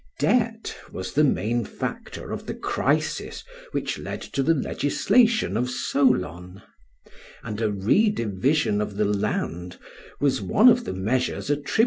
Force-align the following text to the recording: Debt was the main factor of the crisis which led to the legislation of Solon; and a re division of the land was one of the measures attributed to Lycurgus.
Debt 0.17 0.75
was 0.91 1.13
the 1.13 1.23
main 1.23 1.63
factor 1.63 2.31
of 2.31 2.47
the 2.47 2.55
crisis 2.55 3.43
which 3.71 3.99
led 3.99 4.19
to 4.19 4.41
the 4.41 4.55
legislation 4.55 5.55
of 5.55 5.69
Solon; 5.69 6.63
and 7.43 7.61
a 7.61 7.71
re 7.71 8.09
division 8.09 8.81
of 8.81 8.95
the 8.97 9.05
land 9.05 9.77
was 10.19 10.41
one 10.41 10.69
of 10.69 10.85
the 10.85 10.93
measures 10.93 11.51
attributed 11.51 11.67
to 11.67 11.71
Lycurgus. 11.75 11.79